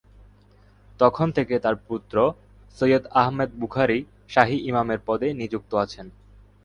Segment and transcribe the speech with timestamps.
[0.99, 2.15] তখন থেকে তার পুত্র
[2.77, 3.99] সৈয়দ আহমেদ বুখারী
[4.29, 6.05] শাহী ইমামের পদে নিযুক্ত আছেন।